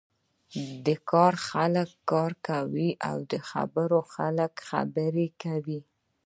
[0.85, 5.79] د کار خلک کار کوی او د خبرو خلک خبرې کوی.